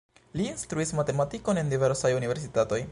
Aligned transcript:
Li 0.39 0.45
instruis 0.51 0.93
matematikon 1.01 1.63
en 1.65 1.73
diversaj 1.77 2.15
universitatoj. 2.23 2.79